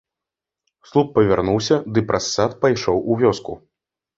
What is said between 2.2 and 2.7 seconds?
сад